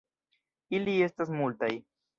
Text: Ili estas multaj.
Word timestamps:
Ili 0.79 0.97
estas 1.11 1.35
multaj. 1.43 1.73